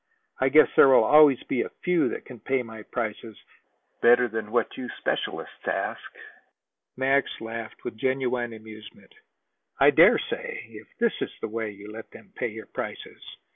[0.39, 3.37] "I guess there will always be a few that can pay my prices
[4.01, 6.01] better than what you specialists ask."
[6.97, 9.13] Max laughed with genuine amusement.
[9.79, 13.21] "I dare say, if this is the way you let them pay your prices."